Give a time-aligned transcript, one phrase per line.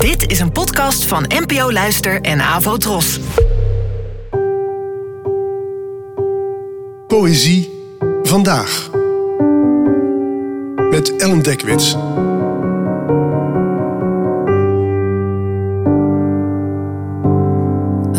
[0.00, 3.18] Dit is een podcast van NPO Luister en Avo Tros.
[7.06, 7.70] Poëzie
[8.22, 8.90] vandaag.
[10.90, 11.92] Met Ellen Dekwits.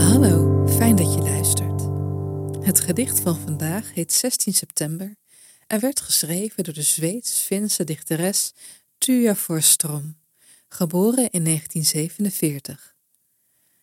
[0.04, 1.82] Hallo, fijn dat je luistert.
[2.66, 5.16] Het gedicht van vandaag heet 16 september
[5.68, 8.54] en werd geschreven door de Zweeds-Finse dichteres
[8.98, 10.21] Tuja Forstrom,
[10.74, 12.96] geboren in 1947.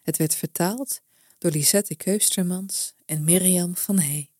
[0.02, 1.00] Het werd vertaald
[1.38, 4.30] door Lisette Keustermans en Mirjam van Hey.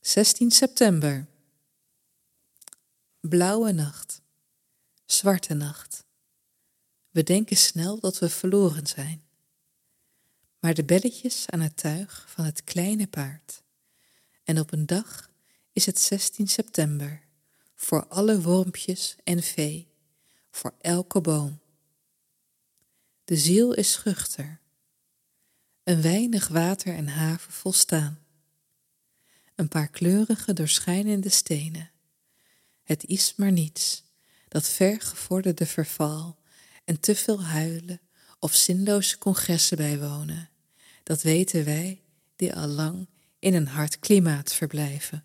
[0.00, 1.26] 16 september.
[3.20, 4.22] Blauwe nacht.
[5.04, 6.04] Zwarte nacht.
[7.10, 9.24] We denken snel dat we verloren zijn.
[10.58, 13.62] Maar de belletjes aan het tuig van het kleine paard.
[14.44, 15.30] En op een dag
[15.72, 17.22] is het 16 september
[17.74, 19.93] voor alle wormpjes en vee,
[20.54, 21.60] voor elke boom.
[23.24, 24.60] De ziel is schuchter.
[25.82, 28.18] Een weinig water en haven volstaan.
[29.54, 31.90] Een paar kleurige doorschijnende stenen.
[32.82, 34.04] Het is maar niets,
[34.48, 36.38] dat vergevorderde verval
[36.84, 38.00] en te veel huilen
[38.38, 40.50] of zinloze congressen bijwonen.
[41.02, 42.02] Dat weten wij
[42.36, 45.24] die al lang in een hard klimaat verblijven.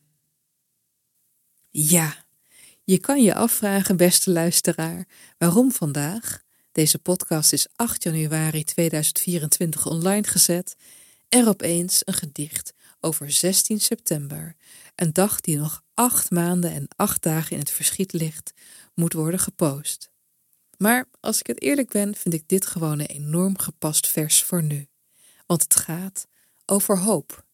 [1.69, 2.25] Ja,
[2.89, 10.27] je kan je afvragen, beste luisteraar, waarom vandaag, deze podcast is 8 januari 2024 online
[10.27, 10.75] gezet,
[11.27, 14.55] er opeens een gedicht over 16 september,
[14.95, 18.53] een dag die nog acht maanden en acht dagen in het verschiet ligt,
[18.93, 20.09] moet worden gepost.
[20.77, 24.63] Maar als ik het eerlijk ben, vind ik dit gewoon een enorm gepast vers voor
[24.63, 24.87] nu.
[25.45, 26.27] Want het gaat
[26.65, 27.45] over hoop.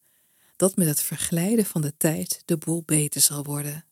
[0.56, 3.84] Dat met het verglijden van de tijd de boel beter zal worden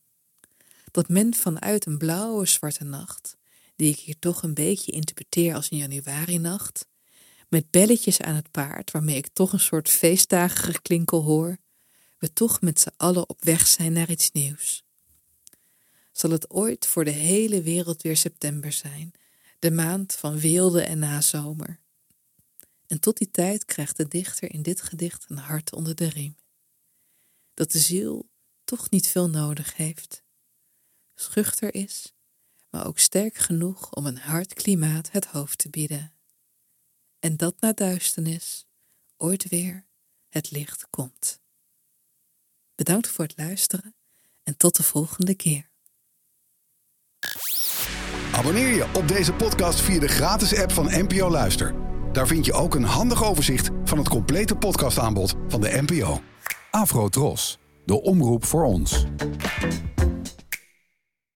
[0.94, 3.36] dat men vanuit een blauwe zwarte nacht,
[3.76, 6.86] die ik hier toch een beetje interpreteer als een januari-nacht,
[7.48, 11.56] met belletjes aan het paard, waarmee ik toch een soort feestdagen klinkel hoor,
[12.18, 14.84] we toch met z'n allen op weg zijn naar iets nieuws.
[16.12, 19.12] Zal het ooit voor de hele wereld weer september zijn,
[19.58, 21.80] de maand van weelde en nazomer?
[22.86, 26.36] En tot die tijd krijgt de dichter in dit gedicht een hart onder de riem.
[27.54, 28.28] Dat de ziel
[28.64, 30.23] toch niet veel nodig heeft
[31.14, 32.12] schuchter is,
[32.70, 36.12] maar ook sterk genoeg om een hard klimaat het hoofd te bieden.
[37.20, 38.66] En dat na duisternis
[39.16, 39.86] ooit weer
[40.28, 41.40] het licht komt.
[42.74, 43.94] Bedankt voor het luisteren
[44.42, 45.68] en tot de volgende keer.
[48.32, 51.74] Abonneer je op deze podcast via de gratis app van NPO Luister.
[52.12, 56.20] Daar vind je ook een handig overzicht van het complete podcastaanbod van de NPO.
[56.70, 59.04] Afro Tros, de omroep voor ons.